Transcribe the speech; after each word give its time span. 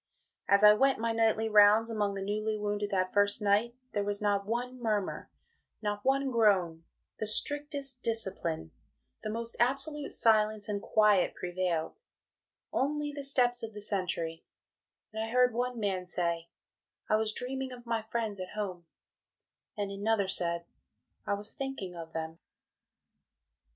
As 0.47 0.63
I 0.63 0.73
went 0.73 0.97
my 0.99 1.11
night 1.11 1.37
rounds 1.51 1.91
among 1.91 2.15
the 2.15 2.23
newly 2.23 2.57
wounded 2.57 2.89
that 2.89 3.13
first 3.13 3.39
night, 3.39 3.75
there 3.91 4.03
was 4.03 4.19
not 4.19 4.47
one 4.47 4.81
murmur, 4.81 5.29
not 5.79 6.03
one 6.03 6.31
groan, 6.31 6.83
the 7.19 7.27
strictest 7.27 8.01
discipline 8.01 8.71
the 9.21 9.29
most 9.29 9.55
absolute 9.59 10.11
silence 10.11 10.67
and 10.67 10.81
quiet 10.81 11.35
prevailed 11.35 11.93
only 12.73 13.11
the 13.11 13.23
steps 13.23 13.61
of 13.61 13.73
the 13.73 13.81
Sentry 13.81 14.43
and 15.13 15.23
I 15.23 15.29
heard 15.29 15.53
one 15.53 15.79
man 15.79 16.07
say, 16.07 16.49
"I 17.07 17.15
was 17.17 17.31
dreaming 17.31 17.71
of 17.71 17.85
my 17.85 18.01
friends 18.01 18.39
at 18.39 18.55
Home," 18.55 18.87
and 19.77 19.91
another 19.91 20.27
said, 20.27 20.65
"I 21.27 21.35
was 21.35 21.51
thinking 21.51 21.95
of 21.95 22.11
them." 22.11 22.39